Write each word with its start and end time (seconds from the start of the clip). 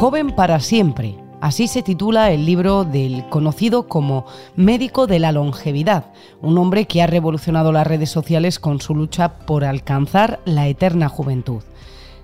Joven 0.00 0.30
para 0.30 0.60
siempre. 0.60 1.14
Así 1.42 1.68
se 1.68 1.82
titula 1.82 2.30
el 2.30 2.46
libro 2.46 2.84
del 2.84 3.28
conocido 3.28 3.86
como 3.86 4.24
médico 4.56 5.06
de 5.06 5.18
la 5.18 5.30
longevidad, 5.30 6.06
un 6.40 6.56
hombre 6.56 6.86
que 6.86 7.02
ha 7.02 7.06
revolucionado 7.06 7.70
las 7.70 7.86
redes 7.86 8.08
sociales 8.08 8.58
con 8.58 8.80
su 8.80 8.94
lucha 8.94 9.40
por 9.40 9.62
alcanzar 9.62 10.40
la 10.46 10.68
eterna 10.68 11.10
juventud. 11.10 11.62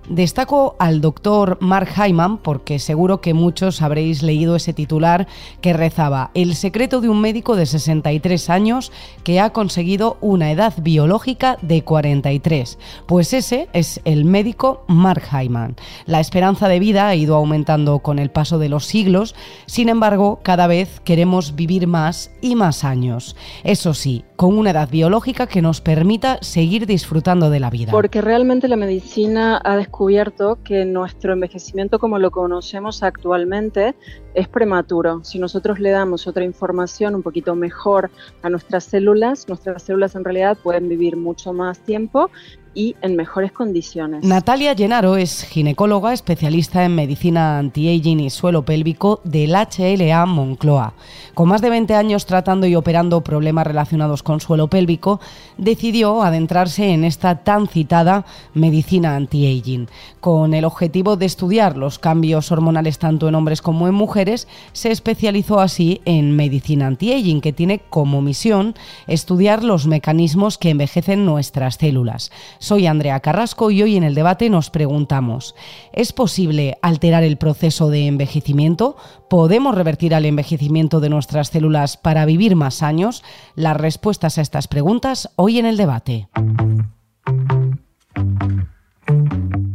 Destaco 0.09 0.77
al 0.79 1.01
doctor 1.01 1.59
Mark 1.61 1.89
Hyman 1.97 2.39
porque 2.39 2.79
seguro 2.79 3.21
que 3.21 3.35
muchos 3.35 3.83
habréis 3.83 4.23
leído 4.23 4.55
ese 4.55 4.73
titular 4.73 5.27
que 5.61 5.73
rezaba 5.73 6.31
El 6.35 6.55
secreto 6.55 7.01
de 7.01 7.09
un 7.09 7.21
médico 7.21 7.57
de 7.57 7.67
63 7.67 8.49
años 8.51 8.93
que 9.25 9.41
ha 9.41 9.51
conseguido 9.51 10.17
una 10.21 10.53
edad 10.53 10.75
biológica 10.81 11.59
de 11.61 11.83
43. 11.83 12.79
Pues 13.07 13.33
ese 13.33 13.69
es 13.73 14.01
el 14.05 14.25
médico 14.25 14.85
Mark 14.87 15.25
Hyman. 15.33 15.75
La 16.07 16.21
esperanza 16.21 16.69
de 16.69 16.79
vida 16.79 17.09
ha 17.09 17.17
ido 17.17 17.35
aumentando 17.35 17.99
con 17.99 18.21
el 18.21 18.31
paso 18.31 18.61
de 18.61 18.69
los 18.69 18.87
siglos, 18.87 19.35
sin 19.67 19.89
embargo, 19.89 20.39
cada 20.45 20.69
vez 20.69 21.01
queremos 21.01 21.57
vivir 21.57 21.89
más 21.89 22.31
y 22.41 22.55
más 22.55 22.85
años. 22.85 23.35
Eso 23.65 23.93
sí, 23.93 24.25
con 24.37 24.59
una 24.59 24.71
edad 24.71 24.89
biológica 24.89 25.47
que 25.47 25.63
nos 25.63 25.81
permita 25.81 26.39
seguir 26.43 26.87
disfrutando 26.87 27.51
de 27.51 27.61
la 27.61 27.71
vida. 27.71 27.91
Porque 27.91 28.21
realmente 28.21 28.69
la 28.69 28.77
medicina 28.77 29.61
ha 29.65 29.77
descubierto 29.77 30.59
que 30.63 30.85
nuestro 30.85 31.33
envejecimiento 31.33 31.99
como 31.99 32.19
lo 32.19 32.31
conocemos 32.31 33.03
actualmente 33.03 33.95
es 34.37 34.49
prematuro. 34.49 35.25
Si 35.25 35.39
nosotros 35.39 35.81
le 35.81 35.91
damos 35.91 36.27
otra 36.27 36.45
información 36.45 37.15
un 37.15 37.23
poquito 37.23 37.55
mejor 37.55 38.11
a 38.43 38.51
nuestras 38.51 38.85
células, 38.85 39.49
nuestras 39.49 39.83
células 39.83 40.15
en 40.15 40.25
realidad 40.25 40.59
pueden 40.63 40.89
vivir 40.91 41.17
mucho 41.17 41.55
más 41.55 41.79
tiempo 41.81 42.31
y 42.77 42.95
en 43.01 43.17
mejores 43.17 43.53
condiciones. 43.53 44.23
Natalia 44.23 44.75
Llenaro 44.75 45.17
es 45.17 45.45
ginecóloga 45.45 46.13
especialista 46.13 46.85
en 46.85 46.95
medicina 46.95 47.59
anti-aging 47.59 48.21
y 48.21 48.29
suelo 48.29 48.67
pélvico 48.67 49.23
del 49.25 49.55
HLA 49.55 50.27
Moncloa. 50.27 50.93
Con 51.33 51.49
más 51.49 51.63
de 51.63 51.71
20 51.71 51.95
años 51.95 52.27
tratando 52.27 52.67
y 52.67 52.77
operando 52.77 53.23
problemas 53.23 53.67
relacionados 53.67 54.23
con 54.23 54.41
suelo 54.41 54.69
pélvico, 54.69 55.21
decidió 55.57 56.23
adentrarse 56.23 56.91
en 56.91 57.05
esta 57.05 57.43
tan 57.45 57.67
citada 57.67 58.27
medicina 58.53 59.17
anti-aging. 59.17 59.89
Con 60.21 60.53
el 60.53 60.67
objetivo 60.67 61.17
de 61.17 61.25
estudiar 61.25 61.79
los 61.79 61.99
cambios 61.99 62.53
hormonales 62.53 62.99
tanto 62.99 63.27
en 63.29 63.37
hombres 63.37 63.63
como 63.63 63.89
en 63.89 63.95
mujeres, 63.95 64.26
se 64.73 64.91
especializó 64.91 65.61
así 65.61 66.01
en 66.05 66.35
medicina 66.35 66.87
anti-aging, 66.87 67.41
que 67.41 67.53
tiene 67.53 67.81
como 67.91 68.23
misión 68.23 68.75
estudiar 69.07 69.63
los 69.63 69.87
mecanismos 69.87 70.59
que 70.59 70.71
envejecen 70.71 71.25
nuestras 71.25 71.77
células. 71.77 72.31
Soy 72.59 72.87
Andrea 72.87 73.21
Carrasco 73.21 73.71
y 73.71 73.83
hoy 73.83 73.97
en 73.97 74.05
el 74.05 74.15
debate 74.15 74.51
nos 74.51 74.71
preguntamos, 74.71 75.55
¿es 75.93 76.13
posible 76.13 76.79
alterar 76.83 77.23
el 77.23 77.37
proceso 77.37 77.89
de 77.89 78.07
envejecimiento? 78.07 78.97
¿Podemos 79.31 79.75
revertir 79.75 80.15
al 80.15 80.25
envejecimiento 80.25 81.01
de 81.01 81.09
nuestras 81.09 81.49
células 81.49 81.97
para 81.97 82.25
vivir 82.25 82.57
más 82.57 82.83
años? 82.83 83.23
Las 83.55 83.77
respuestas 83.77 84.39
a 84.39 84.43
estas 84.43 84.69
preguntas 84.69 85.31
hoy 85.37 85.59
en 85.59 85.67
el 85.67 85.77
debate. 85.77 86.29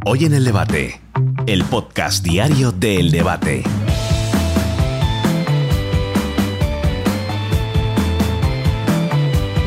Hoy 0.04 0.26
en 0.26 0.34
el 0.34 0.44
debate, 0.44 1.00
el 1.46 1.64
podcast 1.64 2.24
diario 2.24 2.72
de 2.72 2.98
El 2.98 3.12
Debate. 3.12 3.64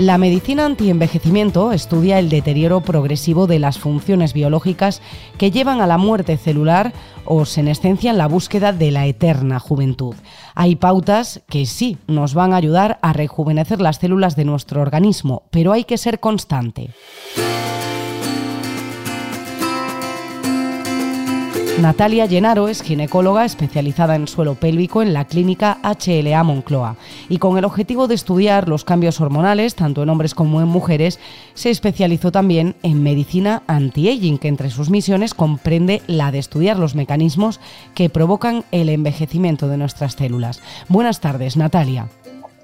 La 0.00 0.18
medicina 0.18 0.66
antienvejecimiento 0.66 1.70
estudia 1.70 2.18
el 2.18 2.28
deterioro 2.28 2.80
progresivo 2.80 3.46
de 3.46 3.60
las 3.60 3.78
funciones 3.78 4.32
biológicas 4.32 5.00
que 5.38 5.52
llevan 5.52 5.80
a 5.80 5.86
la 5.86 5.98
muerte 5.98 6.36
celular 6.36 6.92
o 7.24 7.44
senescencia 7.44 8.10
en 8.10 8.18
la 8.18 8.26
búsqueda 8.26 8.72
de 8.72 8.90
la 8.90 9.06
eterna 9.06 9.60
juventud. 9.60 10.16
Hay 10.56 10.74
pautas 10.74 11.42
que 11.48 11.64
sí 11.64 11.96
nos 12.08 12.34
van 12.34 12.52
a 12.52 12.56
ayudar 12.56 12.98
a 13.02 13.12
rejuvenecer 13.12 13.80
las 13.80 13.98
células 13.98 14.34
de 14.34 14.44
nuestro 14.44 14.82
organismo, 14.82 15.44
pero 15.52 15.72
hay 15.72 15.84
que 15.84 15.96
ser 15.96 16.18
constante. 16.18 16.90
Natalia 21.80 22.26
Llenaro 22.26 22.68
es 22.68 22.82
ginecóloga 22.82 23.44
especializada 23.44 24.14
en 24.14 24.28
suelo 24.28 24.54
pélvico 24.54 25.02
en 25.02 25.12
la 25.12 25.24
clínica 25.24 25.78
HLA 25.82 26.42
Moncloa 26.44 26.96
y 27.28 27.38
con 27.38 27.58
el 27.58 27.64
objetivo 27.64 28.06
de 28.06 28.14
estudiar 28.14 28.68
los 28.68 28.84
cambios 28.84 29.20
hormonales 29.20 29.74
tanto 29.74 30.04
en 30.04 30.08
hombres 30.08 30.36
como 30.36 30.60
en 30.60 30.68
mujeres, 30.68 31.18
se 31.54 31.70
especializó 31.70 32.30
también 32.30 32.76
en 32.84 33.02
medicina 33.02 33.64
anti-aging, 33.66 34.38
que 34.38 34.46
entre 34.46 34.70
sus 34.70 34.88
misiones 34.88 35.34
comprende 35.34 36.00
la 36.06 36.30
de 36.30 36.38
estudiar 36.38 36.78
los 36.78 36.94
mecanismos 36.94 37.58
que 37.94 38.08
provocan 38.08 38.64
el 38.70 38.88
envejecimiento 38.88 39.66
de 39.66 39.76
nuestras 39.76 40.12
células. 40.12 40.62
Buenas 40.88 41.20
tardes, 41.20 41.56
Natalia. 41.56 42.06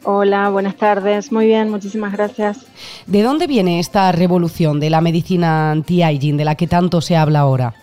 Hola, 0.04 0.48
buenas 0.50 0.77
tardes. 0.77 1.32
Muy 1.32 1.47
bien, 1.47 1.69
muchísimas 1.69 2.12
gracias. 2.12 2.65
¿De 3.06 3.22
dónde 3.22 3.48
viene 3.48 3.81
esta 3.81 4.12
revolución 4.12 4.78
de 4.78 4.88
la 4.88 5.00
medicina 5.00 5.72
anti-aging 5.72 6.37
de 6.37 6.44
la 6.44 6.54
que 6.54 6.69
tanto 6.69 7.00
se 7.00 7.16
habla 7.16 7.41
ahora? 7.41 7.75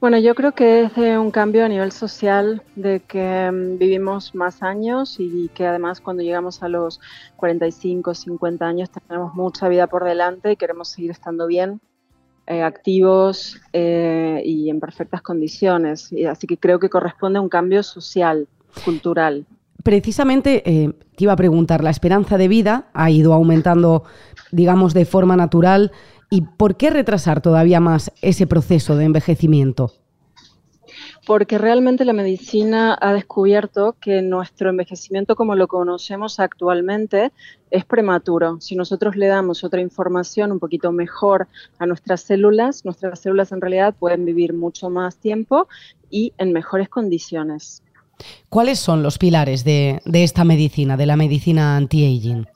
Bueno, 0.00 0.16
yo 0.16 0.34
creo 0.34 0.52
que 0.52 0.84
es 0.84 0.96
un 0.96 1.30
cambio 1.30 1.62
a 1.62 1.68
nivel 1.68 1.92
social 1.92 2.62
de 2.74 3.00
que 3.00 3.50
mm, 3.52 3.76
vivimos 3.76 4.34
más 4.34 4.62
años 4.62 5.16
y 5.18 5.48
que 5.48 5.66
además 5.66 6.00
cuando 6.00 6.22
llegamos 6.22 6.62
a 6.62 6.70
los 6.70 7.00
45, 7.36 8.14
50 8.14 8.66
años 8.66 8.90
tenemos 8.90 9.34
mucha 9.34 9.68
vida 9.68 9.88
por 9.88 10.04
delante 10.04 10.52
y 10.52 10.56
queremos 10.56 10.88
seguir 10.88 11.10
estando 11.10 11.46
bien, 11.46 11.82
eh, 12.46 12.62
activos 12.62 13.60
eh, 13.74 14.40
y 14.42 14.70
en 14.70 14.80
perfectas 14.80 15.20
condiciones. 15.20 16.10
Así 16.30 16.46
que 16.46 16.56
creo 16.56 16.78
que 16.78 16.88
corresponde 16.88 17.38
a 17.38 17.42
un 17.42 17.50
cambio 17.50 17.82
social, 17.82 18.48
cultural. 18.86 19.44
Precisamente 19.82 20.62
eh, 20.64 20.92
te 21.16 21.24
iba 21.24 21.32
a 21.32 21.36
preguntar, 21.36 21.82
la 21.82 21.90
esperanza 21.90 22.38
de 22.38 22.48
vida 22.48 22.90
ha 22.92 23.10
ido 23.10 23.32
aumentando, 23.32 24.04
digamos, 24.52 24.94
de 24.94 25.04
forma 25.04 25.36
natural 25.36 25.92
¿Y 26.32 26.42
por 26.42 26.76
qué 26.76 26.90
retrasar 26.90 27.42
todavía 27.42 27.80
más 27.80 28.12
ese 28.22 28.46
proceso 28.46 28.96
de 28.96 29.04
envejecimiento? 29.04 29.92
Porque 31.26 31.58
realmente 31.58 32.04
la 32.04 32.12
medicina 32.12 32.96
ha 33.00 33.12
descubierto 33.12 33.96
que 34.00 34.22
nuestro 34.22 34.70
envejecimiento 34.70 35.34
como 35.34 35.56
lo 35.56 35.66
conocemos 35.66 36.38
actualmente 36.38 37.32
es 37.70 37.84
prematuro. 37.84 38.60
Si 38.60 38.76
nosotros 38.76 39.16
le 39.16 39.26
damos 39.26 39.64
otra 39.64 39.80
información 39.80 40.52
un 40.52 40.60
poquito 40.60 40.92
mejor 40.92 41.48
a 41.80 41.86
nuestras 41.86 42.20
células, 42.20 42.84
nuestras 42.84 43.18
células 43.18 43.50
en 43.50 43.60
realidad 43.60 43.94
pueden 43.98 44.24
vivir 44.24 44.52
mucho 44.54 44.88
más 44.88 45.16
tiempo 45.16 45.68
y 46.10 46.32
en 46.38 46.52
mejores 46.52 46.88
condiciones. 46.88 47.82
¿Cuáles 48.48 48.78
son 48.78 49.02
los 49.02 49.18
pilares 49.18 49.64
de, 49.64 50.00
de 50.04 50.24
esta 50.24 50.44
medicina, 50.44 50.96
de 50.96 51.06
la 51.06 51.16
medicina 51.16 51.76
anti-aging? 51.76 52.46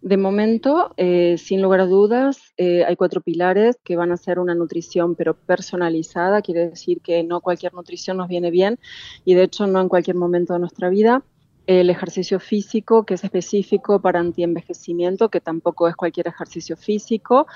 De 0.00 0.16
momento, 0.16 0.94
eh, 0.96 1.36
sin 1.38 1.60
lugar 1.60 1.80
a 1.80 1.86
dudas, 1.86 2.54
eh, 2.56 2.84
hay 2.84 2.94
cuatro 2.94 3.20
pilares 3.20 3.78
que 3.82 3.96
van 3.96 4.12
a 4.12 4.16
ser 4.16 4.38
una 4.38 4.54
nutrición 4.54 5.16
pero 5.16 5.34
personalizada, 5.34 6.40
quiere 6.40 6.70
decir 6.70 7.00
que 7.00 7.24
no 7.24 7.40
cualquier 7.40 7.74
nutrición 7.74 8.16
nos 8.16 8.28
viene 8.28 8.52
bien 8.52 8.78
y 9.24 9.34
de 9.34 9.42
hecho 9.42 9.66
no 9.66 9.80
en 9.80 9.88
cualquier 9.88 10.16
momento 10.16 10.52
de 10.52 10.60
nuestra 10.60 10.88
vida. 10.88 11.24
El 11.66 11.90
ejercicio 11.90 12.38
físico, 12.38 13.04
que 13.04 13.14
es 13.14 13.24
específico 13.24 14.00
para 14.00 14.20
antienvejecimiento, 14.20 15.30
que 15.30 15.40
tampoco 15.40 15.88
es 15.88 15.96
cualquier 15.96 16.28
ejercicio 16.28 16.76
físico. 16.76 17.46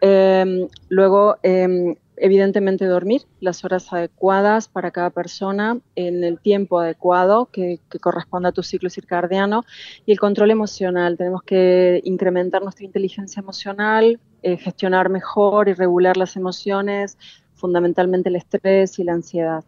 Em, 0.00 0.68
luego, 0.88 1.36
em, 1.42 1.96
evidentemente 2.20 2.84
dormir 2.86 3.22
las 3.40 3.64
horas 3.64 3.92
adecuadas 3.92 4.68
para 4.68 4.90
cada 4.90 5.10
persona 5.10 5.78
en 5.96 6.22
el 6.22 6.38
tiempo 6.38 6.78
adecuado 6.78 7.46
que, 7.46 7.80
corresponda 8.00 8.50
a 8.50 8.52
tu 8.52 8.62
ciclo 8.62 8.90
circadiano 8.90 9.64
y 10.06 10.12
el 10.12 10.20
control 10.20 10.50
emocional. 10.50 11.16
Tenemos 11.16 11.42
que 11.42 12.00
incrementar 12.04 12.62
nuestra 12.62 12.84
inteligencia 12.84 13.40
emocional, 13.40 14.20
eh, 14.42 14.56
gestionar 14.56 15.08
mejor 15.08 15.68
y 15.68 15.74
regular 15.74 16.16
las 16.16 16.36
emociones, 16.36 17.18
fundamentalmente 17.54 18.28
el 18.28 18.36
estrés 18.36 18.98
y 18.98 19.04
la 19.04 19.14
ansiedad. 19.14 19.64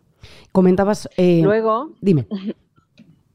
Comentabas. 0.52 1.08
Eh, 1.16 1.40
Luego. 1.42 1.90
Dime. 2.00 2.26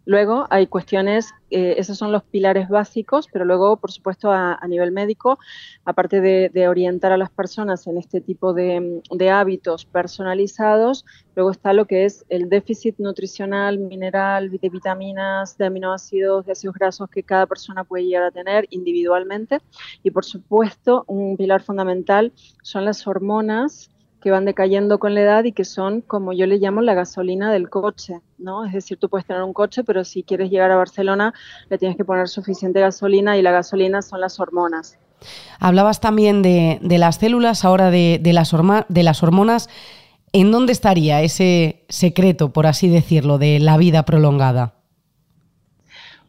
Luego 0.08 0.48
hay 0.50 0.68
cuestiones, 0.68 1.34
eh, 1.50 1.76
esos 1.80 1.98
son 1.98 2.14
los 2.14 2.24
pilares 2.24 2.70
básicos, 2.70 3.28
pero 3.30 3.44
luego, 3.44 3.76
por 3.76 3.92
supuesto, 3.92 4.32
a, 4.32 4.58
nivel 4.66 4.94
médico, 4.94 5.38
aparte 5.84 6.22
de, 6.22 6.68
orientar 6.70 7.12
a 7.12 7.18
las 7.18 7.30
personas 7.30 7.86
en 7.88 7.98
este 7.98 8.22
tipo 8.22 8.54
de, 8.54 9.02
hábitos 9.30 9.84
personalizados, 9.84 11.04
luego 11.36 11.52
está 11.52 11.74
lo 11.74 11.88
que 11.88 12.06
es 12.06 12.26
el 12.30 12.48
déficit 12.48 12.96
nutricional, 13.00 13.80
mineral, 13.80 14.50
de 14.50 14.70
vitaminas, 14.70 15.58
de 15.58 15.66
aminoácidos, 15.66 16.46
de 16.46 16.54
ácidos 16.54 16.76
grasos 16.76 17.10
que 17.10 17.24
cada 17.24 17.46
persona 17.46 17.84
puede 17.84 18.06
llegar 18.06 18.24
a 18.24 18.32
tener 18.32 18.66
individualmente. 18.70 19.60
Y, 20.04 20.12
por 20.12 20.24
supuesto, 20.24 21.04
un 21.08 21.36
pilar 21.36 21.62
fundamental 21.62 22.32
son 22.62 22.86
las 22.86 23.06
hormonas 23.08 23.92
que 24.28 24.32
van 24.32 24.44
decayendo 24.44 25.00
con 25.00 25.14
la 25.14 25.22
edad 25.22 25.46
y 25.46 25.54
que 25.54 25.64
son, 25.64 26.02
como 26.02 26.34
yo 26.34 26.48
le 26.48 26.58
llamo, 26.58 26.82
la 26.82 26.94
gasolina 26.94 27.50
del 27.50 27.70
coche, 27.70 28.20
¿no? 28.38 28.66
Es 28.66 28.74
decir, 28.74 28.98
tú 29.00 29.08
puedes 29.08 29.26
tener 29.26 29.42
un 29.42 29.54
coche, 29.54 29.86
pero 29.86 30.04
si 30.04 30.22
quieres 30.22 30.52
llegar 30.52 30.70
a 30.70 30.76
Barcelona, 30.76 31.34
le 31.70 31.78
tienes 31.78 31.96
que 31.96 32.04
poner 32.04 32.28
suficiente 32.28 32.82
gasolina 32.82 33.38
y 33.38 33.42
la 33.42 33.52
gasolina 33.52 34.02
son 34.02 34.20
las 34.20 34.38
hormonas. 34.42 34.98
Hablabas 35.62 36.02
también 36.02 36.42
de, 36.42 36.78
las 36.82 37.16
células, 37.16 37.64
ahora 37.64 37.90
de, 37.90 38.20
las, 38.22 38.54
de 38.90 39.04
las 39.04 39.24
hormonas. 39.24 39.70
¿En 40.34 40.52
dónde 40.52 40.74
estaría 40.74 41.22
ese 41.22 41.86
secreto, 41.88 42.52
por 42.52 42.68
así 42.68 42.90
decirlo, 42.90 43.38
de 43.38 43.60
la 43.62 43.78
vida 43.78 44.04
prolongada? 44.04 44.74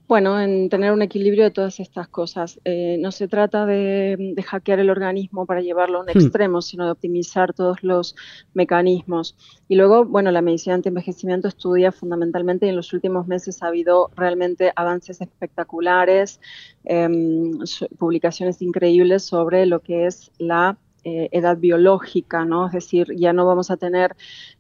Bueno, 0.09 0.41
en 0.41 0.71
tener 0.71 0.91
un 0.93 1.03
equilibrio 1.03 1.45
de 1.45 1.51
todas 1.51 1.81
estas 1.81 2.09
cosas. 2.09 2.59
Eh, 2.65 2.97
no 2.99 3.13
se 3.13 3.29
trata 3.29 3.67
de, 3.67 4.35
hackear 4.43 4.81
el 4.81 4.89
organismo 4.89 5.45
para 5.45 5.61
llevarlo 5.61 5.99
a 5.99 6.01
un 6.01 6.07
hmm. 6.07 6.19
extremo, 6.19 6.63
sino 6.63 6.87
de 6.87 6.93
optimizar 6.93 7.53
todos 7.53 7.83
los 7.83 8.17
mecanismos. 8.55 9.37
Y 9.69 9.77
luego, 9.77 10.07
bueno, 10.07 10.31
la 10.31 10.41
medicina 10.41 10.77
anti-envejecimiento 10.77 11.47
estudia 11.47 11.93
fundamentalmente 11.93 12.65
y 12.65 12.71
en 12.71 12.77
los 12.77 12.95
últimos 12.95 13.27
meses 13.27 13.63
ha 13.63 13.67
habido 13.67 14.11
realmente 14.17 14.73
avances 14.75 15.21
espectaculares, 15.21 16.41
em, 16.85 17.59
publicaciones 17.99 18.63
increíbles 18.63 19.25
sobre 19.25 19.67
lo 19.67 19.81
que 19.81 20.07
es 20.07 20.31
la 20.39 20.79
eh, 21.09 21.29
edad 21.33 21.57
biológica, 21.57 22.45
¿no? 22.45 22.67
Es 22.67 22.73
decir, 22.73 23.07
ya 23.17 23.33
no 23.33 23.47
vamos 23.47 23.71
a 23.71 23.79
tener 23.79 24.15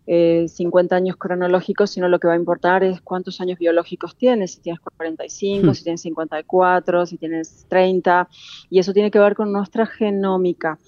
50 0.06 0.94
eh, 0.94 0.96
años 0.96 1.16
cronológicos, 1.16 1.90
sino 1.90 2.08
lo 2.08 2.18
que 2.18 2.26
va 2.26 2.32
a 2.32 2.36
importar 2.36 2.82
es 2.82 3.02
cuántos 3.02 3.42
años 3.42 3.58
biológicos 3.58 4.16
tienes, 4.16 4.52
si 4.52 4.60
tienes 4.60 4.80
45, 4.80 5.66
hmm. 5.66 5.74
si 5.74 5.84
tienes 5.84 6.00
54, 6.00 7.04
si 7.06 7.18
tienes 7.18 7.66
30, 7.68 8.28
y 8.70 8.78
eso 8.78 8.94
tiene 8.94 9.10
que 9.10 9.18
ver 9.18 9.34
con 9.34 9.52
nuestra 9.52 9.84
genómica. 9.84 10.78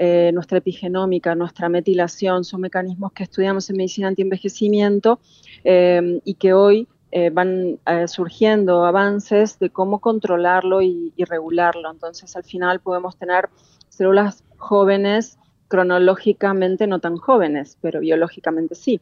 Eh, 0.00 0.30
nuestra 0.32 0.58
epigenómica, 0.58 1.34
nuestra 1.34 1.68
metilación, 1.68 2.44
son 2.44 2.60
mecanismos 2.60 3.10
que 3.10 3.24
estudiamos 3.24 3.68
en 3.68 3.76
medicina 3.78 4.06
antienvejecimiento 4.06 5.18
eh, 5.64 6.20
y 6.24 6.34
que 6.34 6.52
hoy 6.52 6.86
van 7.32 7.78
surgiendo 8.06 8.84
avances 8.84 9.58
de 9.58 9.70
cómo 9.70 9.98
controlarlo 10.00 10.82
y, 10.82 11.12
y, 11.16 11.24
regularlo. 11.24 11.90
Entonces, 11.90 12.36
al 12.36 12.44
final 12.44 12.80
podemos 12.80 13.16
tener 13.16 13.48
células 13.88 14.44
jóvenes 14.56 15.38
cronológicamente 15.68 16.86
no 16.86 16.98
tan 16.98 17.16
jóvenes, 17.16 17.78
pero 17.80 18.00
biológicamente 18.00 18.74
sí. 18.74 19.00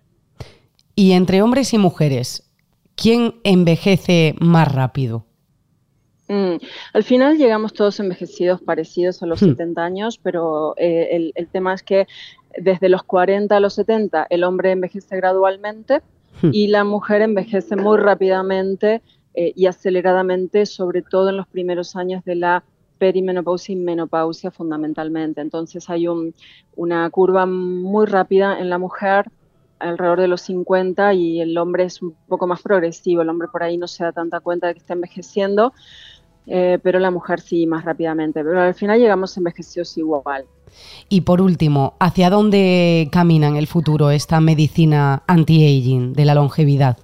Y 0.95 1.13
entre 1.13 1.43
hombres 1.43 1.73
y 1.73 1.79
mujeres, 1.79 2.51
¿quién 2.95 3.37
envejece 3.45 4.35
más 4.41 4.73
rápido? 4.73 5.27
Mm, 6.29 6.57
al 6.93 7.05
final 7.05 7.39
llegamos 7.39 7.73
todos 7.73 8.01
envejecidos 8.01 8.61
parecidos 8.61 9.23
a 9.23 9.27
los 9.27 9.41
70 9.41 9.81
hmm. 9.81 9.85
años, 9.85 10.19
pero 10.19 10.75
eh, 10.77 11.33
el, 11.35 11.49
tema 11.49 11.75
es 11.75 11.83
que 11.83 12.07
desde 12.59 12.89
los 12.89 13.05
40 13.05 13.57
a 13.57 13.61
los 13.61 13.75
70 13.75 14.27
el 14.31 14.43
hombre 14.43 14.73
envejece 14.73 15.17
gradualmente. 15.17 16.03
Y 16.43 16.69
la 16.69 16.85
mujer 16.85 17.23
envejece 17.23 17.77
muy 17.77 17.99
rápidamente 17.99 19.03
eh, 19.35 19.53
y 19.55 19.67
aceleradamente, 19.67 20.67
sobre 20.67 21.03
todo 21.03 21.31
en 21.31 21.37
los 21.37 21.47
primeros 21.47 21.97
años 21.97 22.25
de 22.25 22.37
la 22.37 22.65
perimenopausia 22.99 23.73
y 23.75 23.77
menopausia 23.77 24.51
fundamentalmente. 24.51 25.41
Entonces 25.41 25.89
hay 25.91 26.07
una 26.75 27.11
curva 27.11 27.47
muy 27.47 28.07
rápida 28.07 28.59
en 28.59 28.71
la 28.71 28.79
mujer 28.79 29.27
alrededor 29.79 30.21
de 30.21 30.29
los 30.29 30.41
50 30.43 31.13
y 31.15 31.41
el 31.41 31.57
hombre 31.59 31.85
es 31.85 32.01
un 32.01 32.15
poco 32.29 32.47
más 32.47 32.63
progresivo. 32.63 33.23
El 33.23 33.29
hombre 33.29 33.49
por 33.49 33.63
ahí 33.63 33.77
no 33.77 33.87
se 33.89 34.05
da 34.05 34.13
tanta 34.13 34.41
cuenta 34.41 34.69
de 34.69 34.75
que 34.75 34.79
está 34.79 34.95
envejeciendo, 34.95 35.73
eh, 36.47 36.79
pero 36.83 36.99
la 36.99 37.11
mujer 37.11 37.41
sí 37.41 37.67
más 37.67 37.85
rápidamente. 37.85 38.43
Pero 38.43 38.61
al 38.61 38.75
final 38.75 38.99
llegamos 38.99 39.37
envejecidos 39.37 39.97
igual. 39.99 40.47
Y 41.09 41.23
por 41.23 41.41
último, 41.41 41.95
¿hacia 42.01 42.31
dónde 42.31 43.09
camina 43.13 43.49
en 43.49 43.57
el 43.57 43.67
futuro 43.67 44.11
esta 44.11 44.41
medicina 44.41 45.23
anti-aging 45.27 46.13
de 46.13 46.25
la 46.25 46.35
longevidad? 46.35 46.99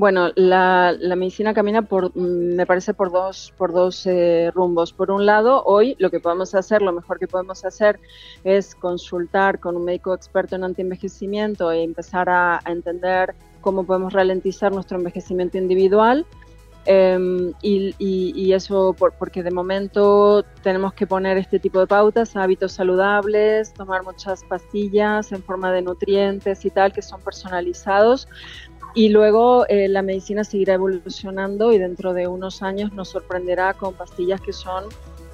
Bueno, 0.00 0.30
la, 0.34 0.96
medicina 1.14 1.52
camina 1.52 1.82
por, 1.82 2.16
mm, 2.16 2.54
me 2.54 2.64
parece, 2.64 2.94
por 2.94 3.12
dos, 3.12 3.52
por 3.58 3.70
dos 3.70 4.06
eh, 4.06 4.50
rumbos. 4.54 4.94
Por 4.94 5.10
un 5.10 5.26
lado, 5.26 5.62
hoy 5.64 5.94
lo 5.98 6.10
que 6.10 6.20
podemos 6.20 6.54
hacer, 6.54 6.80
lo 6.80 6.92
mejor 6.92 7.18
que 7.18 7.28
podemos 7.28 7.66
hacer 7.66 8.00
es 8.42 8.74
consultar 8.74 9.60
con 9.60 9.76
un 9.76 9.84
médico 9.84 10.14
experto 10.14 10.56
en 10.56 10.64
antienvejecimiento 10.64 11.70
e 11.70 11.82
empezar 11.82 12.30
a, 12.30 12.62
entender 12.64 13.34
cómo 13.60 13.84
podemos 13.84 14.14
ralentizar 14.14 14.72
nuestro 14.72 14.96
envejecimiento 14.96 15.58
individual. 15.58 16.24
Em, 16.86 17.52
y, 17.62 18.52
eso 18.52 18.96
porque 19.18 19.42
de 19.42 19.50
momento 19.50 20.44
tenemos 20.62 20.92
que 20.94 21.06
poner 21.06 21.36
este 21.36 21.58
tipo 21.58 21.78
de 21.78 21.86
pautas, 21.86 22.34
hábitos 22.34 22.72
saludables, 22.72 23.72
tomar 23.74 24.02
muchas 24.02 24.42
pastillas 24.44 25.30
en 25.30 25.42
forma 25.42 25.72
de 25.72 25.82
nutrientes 25.82 26.64
y 26.64 26.70
tal, 26.70 26.92
que 26.92 27.02
son 27.02 27.20
personalizados, 27.20 28.26
y 28.94 29.10
luego 29.10 29.66
eh, 29.68 29.88
la 29.88 30.02
medicina 30.02 30.42
seguirá 30.42 30.74
evolucionando 30.74 31.72
y 31.72 31.78
dentro 31.78 32.12
de 32.12 32.26
unos 32.26 32.62
años 32.62 32.92
nos 32.92 33.10
sorprenderá 33.10 33.72
con 33.74 33.94
pastillas 33.94 34.40
que 34.40 34.52
son 34.52 34.84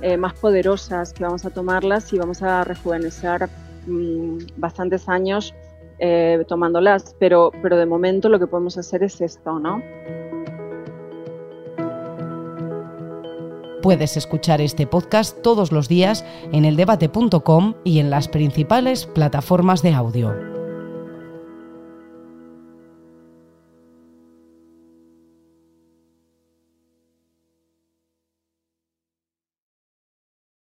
eh, 0.02 0.16
más 0.18 0.34
poderosas, 0.34 1.12
que 1.14 1.24
vamos 1.24 1.46
a 1.46 1.50
tomarlas 1.50 2.12
y 2.12 2.18
vamos 2.18 2.42
a 2.42 2.64
rejuvenecer 2.64 3.48
mm, 3.86 4.38
bastantes 4.56 5.08
años 5.08 5.54
eh, 5.98 6.44
tomándolas, 6.46 7.16
pero, 7.18 7.50
pero 7.62 7.78
de 7.78 7.86
momento 7.86 8.28
lo 8.28 8.38
que 8.38 8.46
podemos 8.46 8.76
hacer 8.76 9.02
es 9.02 9.20
esto, 9.22 9.58
¿no? 9.58 9.82
Puedes 13.86 14.16
escuchar 14.16 14.60
este 14.60 14.84
podcast 14.84 15.42
todos 15.42 15.70
los 15.70 15.88
días 15.88 16.24
en 16.50 16.64
eldebate.com 16.64 17.74
y 17.84 18.00
en 18.00 18.10
las 18.10 18.26
principales 18.26 19.06
plataformas 19.06 19.80
de 19.80 19.94
audio. 19.94 20.55